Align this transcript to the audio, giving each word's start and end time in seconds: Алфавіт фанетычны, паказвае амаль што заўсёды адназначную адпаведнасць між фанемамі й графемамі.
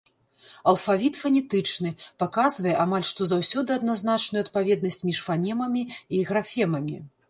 Алфавіт 0.71 1.19
фанетычны, 1.23 1.91
паказвае 2.25 2.75
амаль 2.87 3.07
што 3.11 3.31
заўсёды 3.35 3.69
адназначную 3.79 4.45
адпаведнасць 4.49 5.01
між 5.09 5.25
фанемамі 5.31 5.89
й 6.17 6.29
графемамі. 6.31 6.97